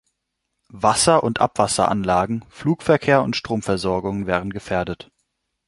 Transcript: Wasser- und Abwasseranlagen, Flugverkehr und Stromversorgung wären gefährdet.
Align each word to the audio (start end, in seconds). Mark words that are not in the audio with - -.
Wasser- 0.71 1.23
und 1.23 1.41
Abwasseranlagen, 1.41 2.43
Flugverkehr 2.49 3.21
und 3.21 3.35
Stromversorgung 3.35 4.25
wären 4.25 4.49
gefährdet. 4.49 5.11